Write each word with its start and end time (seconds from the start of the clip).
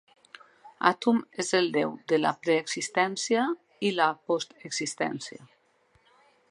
Atum 0.89 1.19
és 1.43 1.51
el 1.59 1.67
Déu 1.75 1.93
de 2.13 2.19
la 2.21 2.31
preexistència 2.47 3.45
i 3.91 3.93
la 4.01 4.09
postexistència. 4.31 5.49